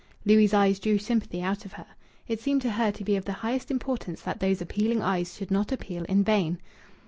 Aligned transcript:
Louis' 0.25 0.51
eyes 0.51 0.79
drew 0.79 0.97
sympathy 0.97 1.43
out 1.43 1.63
of 1.63 1.73
her. 1.73 1.85
It 2.27 2.41
seemed 2.41 2.63
to 2.63 2.71
her 2.71 2.91
to 2.91 3.03
be 3.03 3.15
of 3.17 3.25
the 3.25 3.33
highest 3.45 3.69
importance 3.69 4.21
that 4.23 4.39
those 4.39 4.59
appealing 4.59 5.03
eyes 5.03 5.35
should 5.37 5.51
not 5.51 5.71
appeal 5.71 6.05
in 6.05 6.23
vain. 6.23 6.57